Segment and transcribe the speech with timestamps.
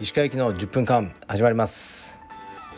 [0.00, 2.20] 石川行きの10分間始まります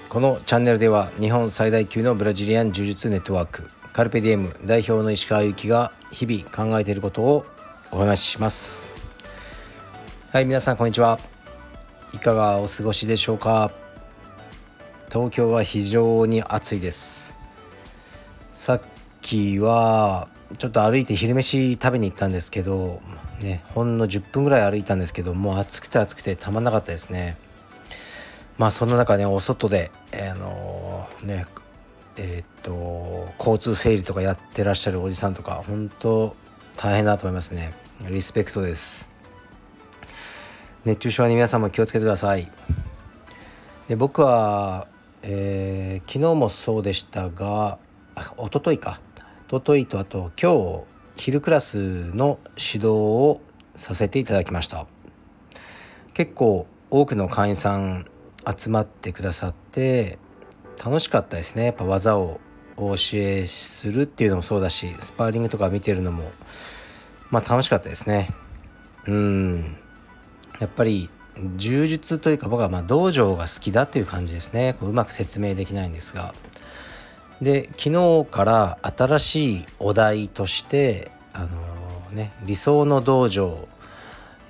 [0.09, 7.45] このチャンネルでは日本最大級のブラジリアン柔術ネットワークカルペディエム代表の石川行きが日々考えていることを
[7.91, 8.95] お話しします。
[10.33, 11.19] はい皆さんこんにちは。
[12.15, 13.73] いかがお過ごしでしょうか。
[15.13, 17.30] 東京は非常に暑いです。
[19.31, 20.27] っきは
[20.59, 23.01] ちょっと歩いて昼飯食べに行ったんですけど
[23.41, 27.37] ねほんの10分ぐらい歩いたんですけどもう暑くて暑くてたまんなかったですね。
[28.59, 31.47] まあその中ねお外で、あのー、ね
[32.17, 36.37] えー、っと交通整理とかやってらっしゃるおじさんとか本当
[36.77, 37.73] 大変だと思いますね。
[38.11, 39.11] リスペクトです。
[40.85, 42.51] 熱中症に皆さんも気をつけてください。
[43.89, 44.89] で僕は、
[45.23, 47.79] えー、昨日もそうでしたが
[48.37, 49.01] 一昨日か。
[49.51, 50.85] 一昨日とあと今
[51.17, 53.41] 日昼クラスの指導を
[53.75, 54.87] させていただきました。
[56.15, 58.07] 結構多くの会員さん
[58.57, 60.21] 集まってくださって
[60.79, 61.65] 楽しかったですね。
[61.65, 62.39] やっぱ技を
[62.77, 66.31] お教えするっていうのもそうだしスパーリングとか見てるのも
[67.31, 68.31] まあ楽しかったですね。
[69.09, 69.77] うん。
[70.61, 71.11] やっぱり
[71.57, 74.77] 柔術というか僕はま道場が好きだという感じですね。
[74.79, 76.35] こううまく説明できないんですが。
[77.41, 83.69] で昨日から新しいお題としてあのー、ね理想の道場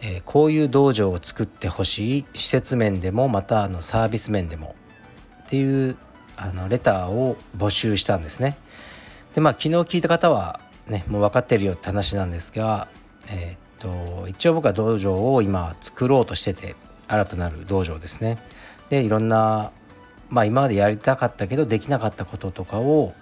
[0.02, 4.74] えー、こういう道場を作ってほしい施設面でもまたあのサービス面でも
[5.44, 5.96] っていう
[6.36, 8.56] あのレターを募集したんですね。
[9.34, 12.88] でまあ昨日聞いた方はねもう分かってるよって話なんですが、
[13.28, 18.38] えー、っと一応僕は道場を今作ろうとしてて新たなる道場ですね。
[18.88, 19.70] でいろんな
[20.30, 23.12] まあ今までやりたかったけどできなかったこととかを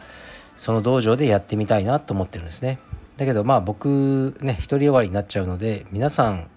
[0.56, 2.78] その道場でやってみたいなと思ってるんですね。
[3.16, 6.48] だけどまあ僕ね独りよがりになっちゃうので皆さん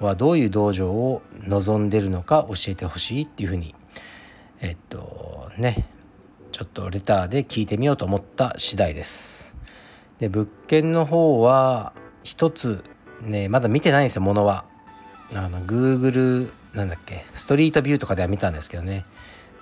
[0.00, 3.74] はどういう道場を望んでるのか教えてほしいっていうふうに
[4.60, 5.86] えっとね
[6.50, 9.54] ちょっとレターで聞いてみようと思った次第です。
[10.18, 11.92] で物件の方は
[12.22, 12.82] 一つ
[13.20, 14.64] ねまだ見てないんですよものは。
[15.34, 19.04] あの Google なんだっけストリートビューとかでは見たんですけどね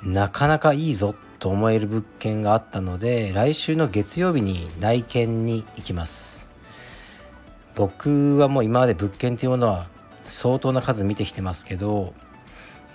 [0.02, 6.48] なかなかいいぞと思える物件があったので来週の月曜日に内見に行きます。
[7.74, 9.86] 僕はもう今まで物件というものは
[10.24, 12.12] 相当な数見てきてますけど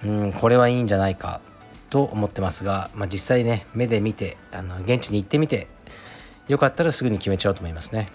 [0.04, 1.42] うんこれはいいんじゃないか
[1.90, 5.68] と思ってますが、まあ、実際ね目で見てあの現地に行ってみて
[6.48, 8.10] よかったらすぐに決めちゃおうと思いますね。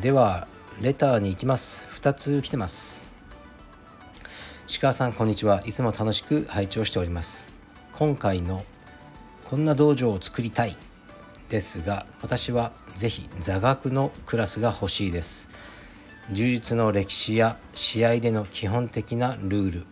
[0.00, 0.46] では
[0.80, 1.88] レターに行きます。
[2.00, 3.10] 2つ来てます。
[4.68, 5.62] 石川さんこんにちは。
[5.66, 7.55] いつも楽しく拝聴しております。
[7.98, 8.62] 今回の
[9.48, 10.76] こんな道場を作りたい
[11.48, 15.48] ですが私はぜひ座学のクラスが欲しいです。
[16.30, 19.86] 柔術の歴史や試合での基本的なルール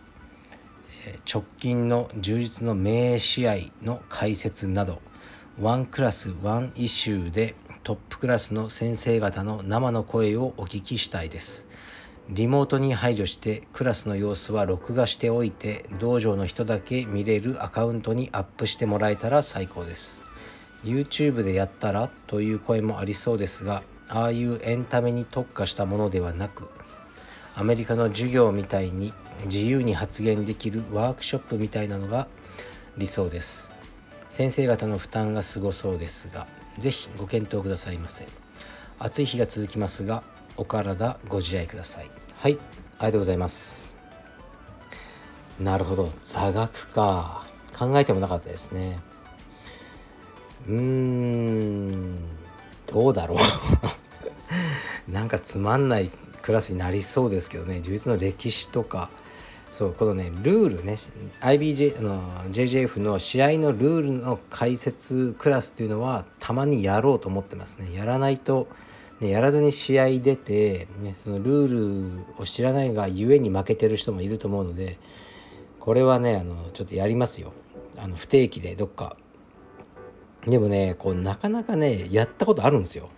[1.27, 5.01] 直近の充実の名試合の解説など
[5.59, 11.67] ワンクラスワンイシューでトップクラスの先生方の生の声をお聞きしたいです。
[12.29, 20.23] リモートに配慮してクラスの様子は録画しておいて道場の人だけ見れるアカウントにアップしてもらえたら最高です。
[20.83, 26.69] YouTube でやったらという声もありそうですがああいうエンタメに特化したものではなく
[27.55, 29.13] アメリカの授業みたいに
[29.45, 32.27] 自由に発言できるワークショップみたいなのが
[32.97, 33.71] 理想です。
[34.29, 36.47] 先生方の負担がすごそうですが
[36.77, 38.25] 是非ご検討くださいませ。
[38.97, 40.23] 暑い日が続きますが
[40.57, 42.09] お体ご自愛ください。
[42.37, 42.57] はい
[42.97, 43.95] ありがとうございます。
[45.59, 46.11] なるほど。
[46.21, 47.45] 座学か。
[47.77, 48.99] 考えてもなかったですね。
[50.67, 52.17] うーん
[52.87, 53.37] どうだろう。
[55.11, 56.09] なんかつまんない
[56.41, 57.81] クラスになりそうですけどね。
[57.81, 59.09] 充実の歴史とか。
[59.71, 60.93] そうこのねルールね
[61.41, 67.93] IBJ の JJF の試合のルールの解説クラスっていうのはたまにやろうと思ってますね。
[67.93, 68.69] やらないと、
[69.21, 74.97] ね、やらずに試合出て、ね、そのルールを知らないがゆえに負けてる人もいると思うので
[75.79, 77.53] これはねあのちょっとやりますよ。
[77.97, 79.15] あの不定期でどっか。
[80.45, 83.09] でもねこうなかなかねやったことあるんですよ。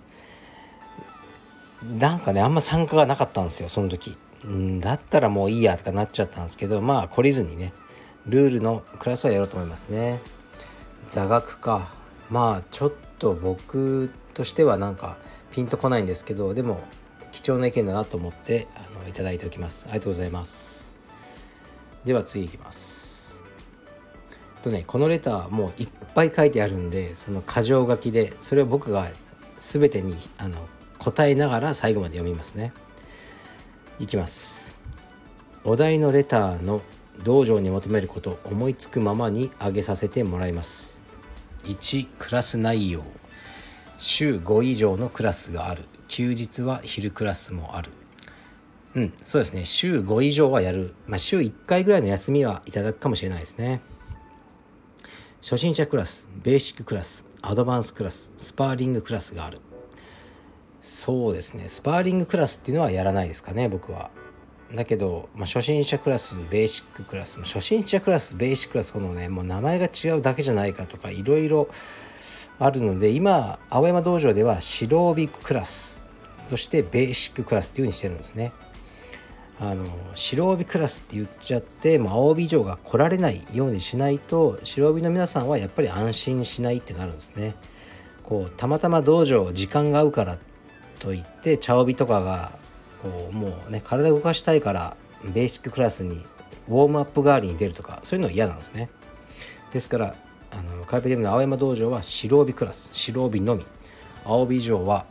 [1.98, 4.18] なんかねあんま参加がなかったんですよその時。
[4.44, 7.74] うんだったらもういいやとかなっちゃったんですけどまあ懲りずにね
[8.28, 10.20] ルールのクラスはやろうと思いますね。
[11.08, 11.94] 座学か。
[12.30, 15.18] まあちょっと僕としてはなんか
[15.58, 16.80] ピンとこないんですけどでも
[17.32, 19.86] 貴重な意見だなと思ってあのいただいておきます。
[19.86, 20.96] ありがとうございます。
[22.06, 23.42] では次いきます。
[24.62, 29.08] とねこのレターもういっぱい書いてあるんでその箇条書きでそれを僕が
[29.56, 30.60] 全てにあの
[31.00, 32.72] 答えながら最後まで読みますね。
[34.00, 34.78] いきます。
[35.64, 36.84] お題のレターの
[37.24, 41.02] 道場に求めること思いつくままに挙げさせてもらいます。
[41.64, 43.02] 1クラス内容。
[43.98, 45.84] 週5以上のクラスがある。
[46.08, 47.92] 休日は昼クラスもある。
[48.96, 49.66] うんそうですね。
[49.66, 53.82] 週5以上はやる、まあ、週1回ぐらいの休みはいただくかもしれないですね。
[55.42, 59.60] 初心者クラスベーシッククラスアドバンスクラススパーリングクラスがある。
[60.82, 61.68] そうですね。
[61.68, 64.10] スパーリングクラスっていうのはやらないですかね僕は。
[64.74, 67.40] だけど、まあ、初心者クラスベーシッククラス。
[67.42, 71.68] 初心者クラスベーシッククラスこのねもう名前が違うだけじゃないかとかいろいろ
[72.60, 76.06] あるので今青山道場では白帯クラス
[76.44, 78.54] そしてベーシッククラスっていう風にしてるんですね。
[79.60, 87.56] あの白帯クラスって言っちゃってもう青帯以上が来られないようにしないと白帯の皆さんはやっぱり安心しないってなるんですね。
[88.24, 90.38] こうたまたま道場時間が合うから
[91.00, 92.52] といって茶帯とかが
[93.02, 96.24] こうもうね体動かしたいからベーシッククラスに
[96.70, 98.90] ウォームアップ代わりに出るとかそういうのは嫌なんですね。
[99.74, 100.16] ですから
[100.52, 103.66] あのカルペディウムの青山道場は白帯クラス白帯のみ。
[104.24, 105.06] 青帯以上は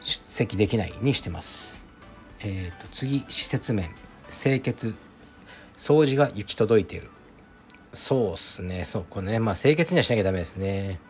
[0.00, 1.86] 出席できないにしてます。
[2.40, 3.90] えーと、次施設面。
[4.30, 4.94] 清潔。
[5.76, 7.10] 掃除が行き届いている。
[7.92, 8.84] そうっすね。
[8.84, 11.00] そうこれねまあ清潔にはしなきゃダメですね。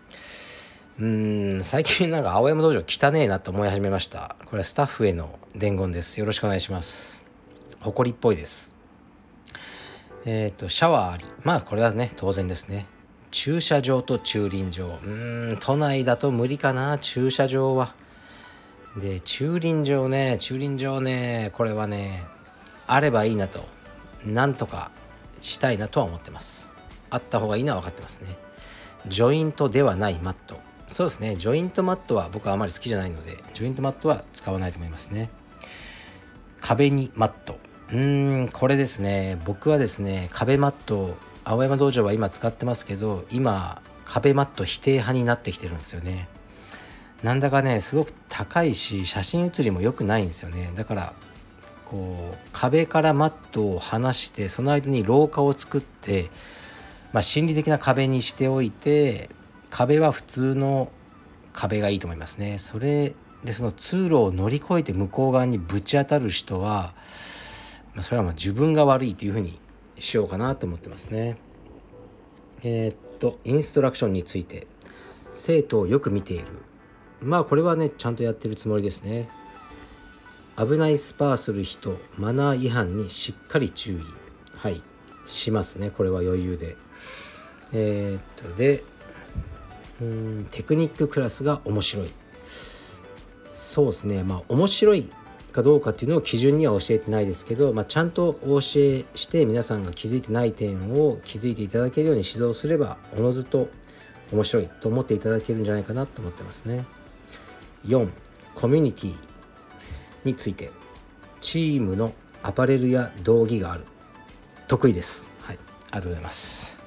[0.99, 4.37] うん最近なんか青山道場汚ねえなと思い始めました。
[4.47, 6.19] これはスタッフへの伝言です。
[6.21, 7.27] よろしくお願いします。
[7.81, 8.77] 埃っぽいです。
[10.25, 11.25] えっ、ー、とシャワーあり。
[11.45, 12.87] まあこれはね当然ですね。
[13.31, 14.99] 駐車場と駐輪場。
[15.05, 15.09] う
[15.55, 17.95] ん都内だと無理かな駐車場は。
[18.97, 22.25] で駐輪場ね駐輪場ねこれはね
[22.87, 23.61] あればいいなと
[24.27, 24.91] なんとか
[25.41, 26.73] したいなとは思ってます。
[27.11, 28.37] あった方がいいのは分かってますね。
[29.07, 30.57] ジョイントではないマット。
[30.89, 35.31] そうですねジョイントマットは僕はあまり好きじゃないのでジョイントマットは使わないと思いますね。
[36.61, 37.59] 壁にマット。
[37.91, 41.17] うーんこれですね僕はですね壁マット
[41.49, 46.29] 青山道場は今使ってますけど今壁マット否定派になってきてるんですよね。
[47.23, 50.71] なんだかねすごく高いし写真写りも良くないんですよね。
[50.77, 51.15] だから
[51.87, 56.29] こう壁からマットを離してその間に廊下を作って、
[57.15, 59.31] まあ、心理的な壁にしておいて
[59.71, 60.93] 壁は普通の
[61.55, 62.59] 壁がいいと思いますね。
[62.59, 66.93] それでその通路を乗り越えて向こう側にぶち当たる人は、
[67.95, 69.59] まあ、それはもう自分が悪いというふうに
[69.99, 71.37] しようかなと思ってますね。
[72.63, 74.67] えー、っとインストラクションについて。
[75.33, 76.47] 生徒をよく見ている。
[77.23, 79.29] まあこれはねちゃんとやってるつもりですね。
[80.57, 84.01] 危ないスパーする人マナー違反にしっかり注意。
[84.57, 84.83] はい。
[85.27, 85.91] しますね。
[85.91, 86.77] これは余裕で。
[87.73, 88.83] えー、っとで
[90.01, 92.11] うんテクニッククラスが面白い。
[93.51, 94.25] そうですね。
[94.25, 95.11] まあ面白い
[95.53, 103.69] かどうかっていうのを基準には教えてないですけど、まあ、ちゃんとお教えして皆さんが気づいてない点を気づいていただけるように指導すればおのずと
[104.33, 106.85] 面白いと思っていただけるんじゃないかなと思ってますね。
[107.87, 108.09] 4
[108.55, 109.17] コミュニティ
[110.25, 110.71] について
[111.41, 112.13] チームの
[112.43, 113.85] アパレルや道着がある。
[114.67, 115.29] 得意です。
[115.41, 115.59] はい。
[115.91, 116.81] ありがとうございます。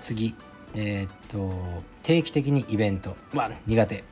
[0.00, 0.34] 次
[0.74, 3.16] えー、っと定期的にイベント。
[3.34, 4.04] は苦手。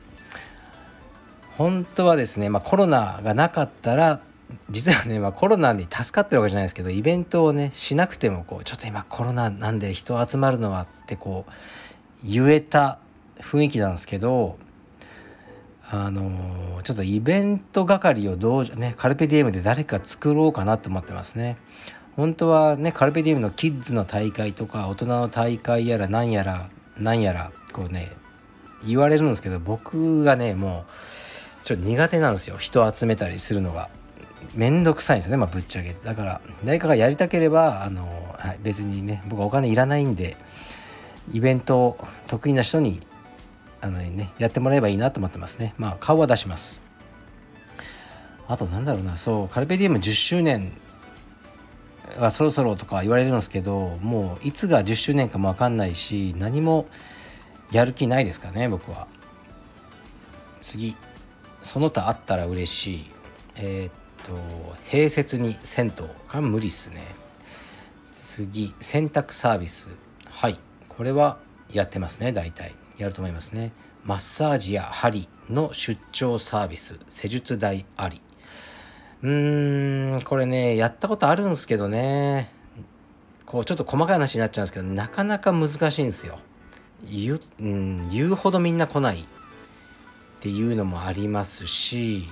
[1.57, 4.21] 本当はですね、まあ、コロナがなかったら
[4.69, 11.51] 実はね、まあ、コロナに助かってるわけじゃないですけどイベントをねしなくてもこうちょっと今コロナなんで人集まるのはってこう
[12.23, 12.99] 言えた
[13.39, 14.57] 雰囲気なんですけど
[15.89, 21.57] あのちょっとイベント係をどうねカルペディエムで誰か作ろうかなと思ってますね。
[22.15, 28.11] 本当はねカルペディエムのキッズの大会とか大人の大会やら何やら何やらこうね
[28.85, 30.91] 言われるんですけど僕がねもう
[31.67, 32.55] ちょっと苦手なんですよ。
[32.55, 33.89] 人を集めたりするのが。
[34.55, 35.93] めんどくさいんですよねまあぶっちゃけ。
[36.01, 38.07] だから誰かがやりたければあの、
[38.39, 40.37] はい、別にね僕はお金いらないんで
[41.33, 41.97] イベント
[42.27, 43.05] 得意な人に
[43.81, 45.73] あのねやってもらえばいいなと思ってますね。
[45.77, 46.81] まあ顔は出します。
[48.47, 50.71] あとなんだろうなそうカルペディウム10周年
[52.17, 56.85] はそろそろとか言われるんですけどもういつが10周年かも分かんないし何も
[57.73, 59.05] やる気ないですかね僕は。
[60.61, 60.95] 次。
[61.67, 63.11] その他あったら嬉しい。
[63.57, 63.91] えー、っ
[64.25, 64.31] と
[64.89, 67.03] 併設に銭湯が無理っすね。
[68.13, 69.89] 次洗濯サービス。
[70.29, 70.57] はい。
[70.87, 71.37] これは
[71.73, 72.73] やってますね大体。
[72.97, 73.73] やると思いますね。
[74.05, 76.99] マッサージや針の出張サービス。
[77.09, 78.21] 施術代あり。
[79.23, 82.49] うーんこれねやったことあるんですけどね。
[83.45, 86.39] こうちょっと細かい話になっちゃうんですけどなかなか難しいんですよ。
[87.11, 89.25] 言う,、うん、言うほどみんな来ない。
[90.37, 92.29] っていうのもありますし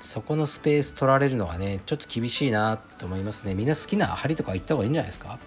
[0.00, 3.54] そこのスペース取られるのがねちょっと厳しいなと思いますね。
[3.54, 5.38] みんな好きな針とか行った方がいいんじゃないですか？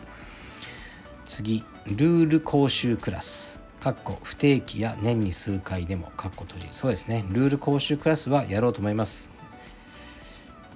[1.26, 3.62] 次ルール講習クラス。
[3.80, 6.68] かっこ不定期や年に数回でもかっこ閉じ。
[6.72, 7.24] そうですね。
[7.30, 9.32] ルール講習クラスはやろうと思います。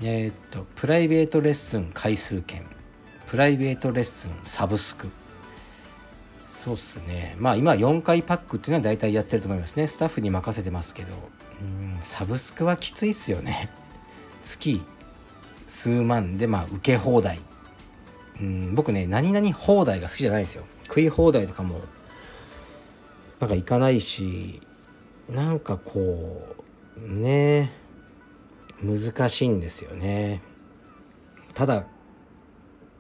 [0.02, 2.66] えー、っとプライベートレッスン回数券。
[3.26, 5.10] プライベートレッスンサブスク。
[6.64, 7.36] そうっすね。
[7.40, 9.86] まあ今4回パックっていうのは大体やってると思いますね。
[9.86, 11.10] スタッフに任せてますけど。
[11.62, 13.70] うんサブスクはきついっすよね。
[14.44, 14.82] 月
[15.68, 17.42] 数万でまあ受け放題。
[18.40, 20.64] うん僕ね何々放題が好きじゃないですよ。
[20.88, 21.82] 食い放題とかも
[23.42, 24.62] なんか行かないし
[25.30, 26.56] なんかこ
[26.98, 27.74] うね
[28.82, 30.42] 難しいんですよね。
[31.54, 31.88] ただ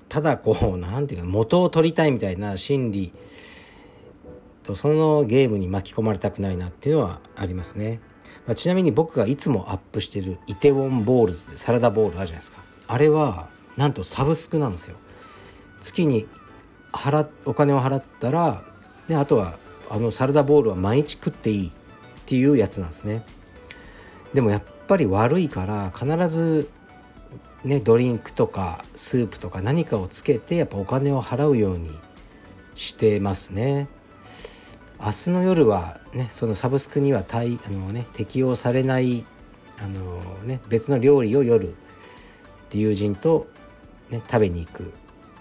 [0.10, 3.14] ただこう何て言うか元を取りたいみたいな心理
[4.64, 8.00] とそのゲームに巻き込まれたくないなっていうのはありますね、
[8.48, 12.64] まあ、ちなみに僕がいつもアップしてるイテウォンボールズでサラダボールあるじゃないですか。
[12.88, 14.98] あれはなんとサブスクなんですよ。
[15.80, 16.28] 月に
[16.92, 18.64] 払お金を払ったら
[19.08, 19.58] であとは
[19.90, 21.72] あのサラダボールは毎日食っていいっ
[22.26, 23.26] ていうやつなんですね。
[24.34, 26.70] でもやっぱり悪いから必ず
[27.64, 31.92] ねドリンクとかスープとか何かをつけてやっぱお金を払うように
[32.76, 33.88] してますね。
[35.04, 39.26] 明日の夜はねそのサブスクには対あの、ね、適用されない
[39.78, 41.76] あの、ね、別の料理を夜
[42.72, 43.48] 友人と、
[44.10, 44.94] ね、食べに行く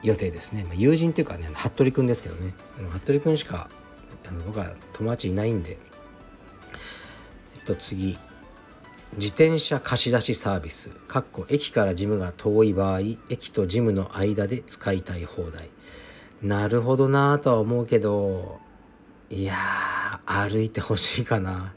[0.03, 2.53] 予定ですね、まあ、友人っていうかね服部君ですけどね。
[2.91, 3.71] 服部君しか
[4.29, 5.79] あの僕は友達いないんで。
[7.55, 8.19] えっと次。
[9.15, 10.89] 自転車貸し出しサービス。
[10.89, 15.71] かっこ駅からジムが遠い場合駅とジムの間で使いたい放題。
[16.43, 18.59] なるほどなぁとは思うけど
[19.33, 21.73] いや歩いてほしいかな。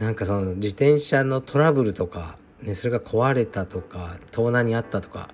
[0.00, 5.28] なんかその自転車のトラブルとか、ね、それが壊れたとか盗難にあったとか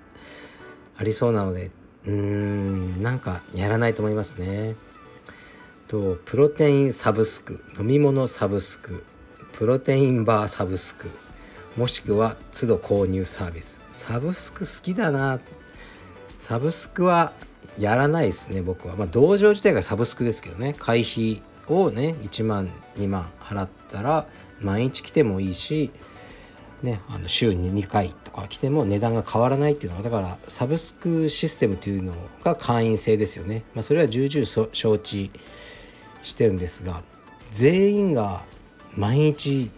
[0.99, 1.71] ありそうなので
[2.05, 4.77] うーんなんかやらないと思いますね。
[5.87, 9.03] とプロテインサブスク飲み物サブスク
[9.55, 11.09] プロテインバーサブスク
[11.79, 13.81] もしくは都度購入サービス。
[13.91, 15.41] サブスク好きだな。
[16.41, 17.33] サブスクは
[17.79, 18.97] やらないですね僕は。
[18.97, 20.75] まあ道場自体がサブスクですけどね。
[20.79, 24.27] 会費をね1万2万払ったら
[24.61, 25.91] 毎日来てもいいし
[26.83, 35.33] ね、あの週に2回とか来ても値段が変わらないっていうのはだからサブスクシステムというのが会員制ですよね、まあ、それは重々承知
[36.23, 37.03] してるんですが
[37.51, 38.43] 全員が
[38.97, 39.73] 毎日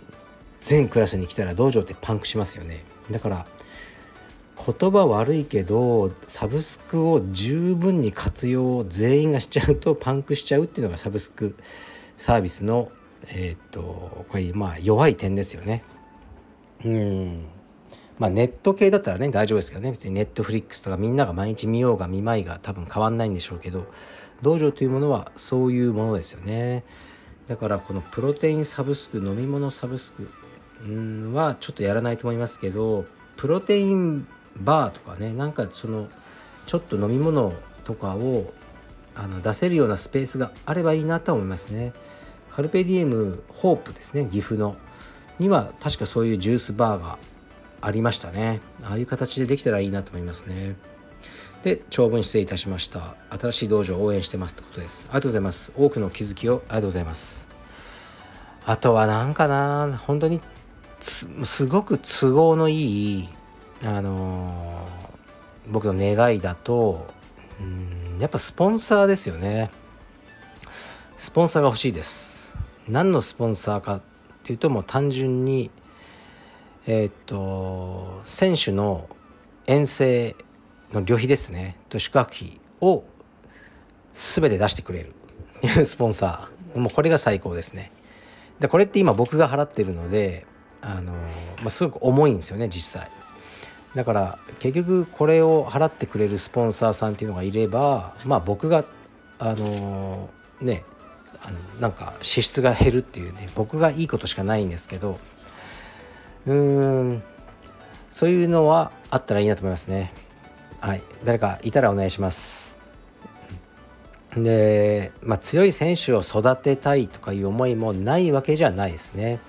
[0.61, 2.85] 全クラスに来たら道場ってパンクしますよね。
[3.11, 3.47] だから
[4.61, 11.57] 言葉悪いけどサブスクを十分に活用全員がしちゃうとパンクしちゃうっていうのがサブスク
[12.17, 12.93] サービスの
[13.29, 15.83] えー、っとこれまあ弱い点ですよね。
[16.85, 17.47] うん。
[18.19, 19.91] まあネット系だったらね大丈夫ですけどね。
[19.91, 23.87] 別にネットフリックスとかみんなが毎日見ようが見まいが多分変わんないんでしょうけど
[24.43, 26.85] 道場というものはそういうものですよね。
[27.49, 30.31] だからこのプロテインサブスク飲み物サブスク
[30.87, 33.05] うんはちょっとやらないと思いますけど
[33.37, 34.27] プロテイン
[34.57, 36.09] バーとかねなんかその
[36.67, 37.53] ちょっと飲み物
[37.85, 38.53] とかを
[39.15, 41.93] あの出せるようなスペースがあればいいなと思いますね。
[42.51, 44.77] カルペディエムホープですね岐阜の
[45.39, 47.19] には確かそういうジュースバーが
[47.81, 48.61] ありましたね。
[48.83, 50.77] ああいう形でできたらいいなと思いますね。
[51.63, 53.15] で長文失礼いたしました。
[53.31, 55.07] 新しい道場を応援してますってことです。
[55.09, 55.73] ありがとうございます。
[55.77, 57.49] 多くの気づきをありがとうございます。
[58.67, 60.41] あとは何かな本当に
[61.01, 63.29] すごく都合のいい
[63.83, 67.07] あのー、僕の願いだと
[67.61, 69.71] うんやっぱスポンサーですよね。
[71.17, 72.55] スポンサーが欲しいです。
[72.89, 74.01] 何のスポンサーかっ
[74.43, 75.71] ていうともう単純に
[76.87, 79.09] えー、っと選手の
[79.67, 80.37] 遠征
[80.93, 81.77] の旅費ですね。
[81.89, 83.05] と宿泊費を
[84.13, 85.15] 全て出してくれる。
[85.87, 86.79] スポンサー。
[86.79, 87.93] もうこれが最高ですね。
[88.59, 90.47] でこれって今僕が払ってるので
[90.83, 93.09] あの、まあ、すごく重いんですよね実際。
[93.95, 98.85] だから結局これを払ってくれるスポンサーさんっていうのがいればまあ僕が
[99.39, 100.31] あの
[100.61, 100.85] ね
[101.43, 105.19] あのなんか支出が減るっていうね僕がいいことしかないんですけど
[106.47, 107.23] うーん
[108.11, 110.13] そういうのはあったらいいなと思いますね。
[110.81, 111.03] はい。
[111.25, 112.81] 誰かいたらお願いします。
[114.37, 119.41] で、まあ、強い選手を育てたいとかいう思いもないわけじゃないですね。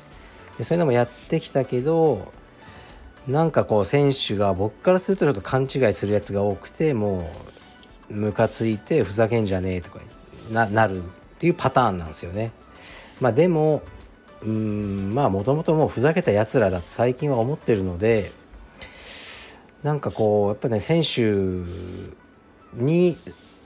[0.57, 2.31] でそういうのもやってきたけど
[3.27, 7.29] なんかこう選手が僕からするとちょっと勘違いするやつが多くても
[8.09, 9.99] うムカついてふざけんじゃねえとか
[10.51, 11.05] ななるっ
[11.39, 12.51] ていうパターンなんですよね。
[13.19, 13.83] まあでも
[14.43, 18.31] うんまあもともともうふざけたやつらだと最近は思ってるので
[19.83, 21.31] なんかこうやっぱね選手
[22.73, 23.17] に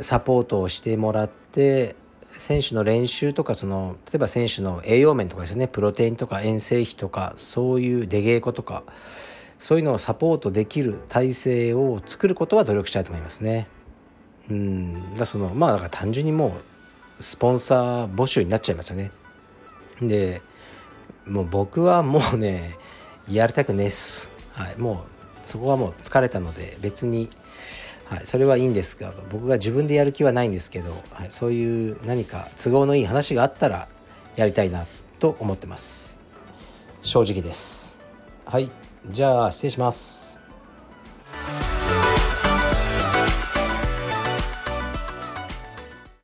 [0.01, 1.95] サポートをしてもらって
[2.29, 8.83] 選手の練習とかその例えば選手の栄養面とかですよねプロテインとか遠征費とかそういう出稽古とか
[9.59, 13.67] そういうのをサポートできる体制を作ることは努力したいと思いますね。
[14.49, 15.15] うん。
[15.17, 16.57] だそのまあだから単純にも
[17.19, 19.11] うスポンサー募集になっちゃいますよね。
[20.01, 20.41] で
[21.25, 22.77] もう僕はもうね
[23.29, 24.29] やりたくねえっす。
[24.53, 25.05] はい、も
[25.43, 27.29] うそこはもう疲れたので別に、
[28.05, 33.87] はい、それはいいんですが僕が自分でやる気はないんですけど、はい、そういう何か都合のいい話があったら
[34.35, 34.85] やりたいな
[35.19, 36.19] と思ってます。
[37.01, 37.99] 正直です。
[38.45, 38.69] はい。
[39.11, 40.24] じゃあ失礼します。